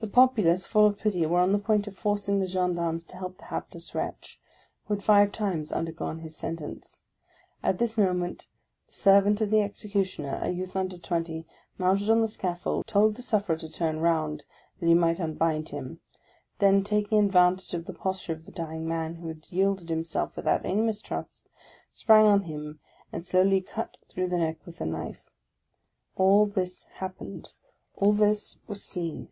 [0.00, 3.38] The populace, full of pity9 were on the point of forcing the gendarmes to help
[3.38, 4.38] the hapless wretch,
[4.84, 7.04] who had five times undergone his sentence.
[7.62, 8.48] At this moment
[8.86, 11.46] the servant of the Executioner, a youth under twenty,
[11.78, 14.44] mounted on the scaffold, told the sufferer to turn round,
[14.78, 16.00] that he might unbind him:
[16.58, 20.66] then taking advantage of the posture of the dying man, who had yielded himself without
[20.66, 21.48] any mistrust,
[21.94, 22.78] sprang on him,
[23.10, 25.30] and slowly cut through the neck with a knife!
[26.14, 27.54] All this hap pened;
[27.94, 29.28] all this was seen.